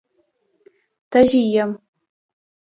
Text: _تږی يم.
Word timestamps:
_تږی 1.11 1.41
يم. 1.53 1.71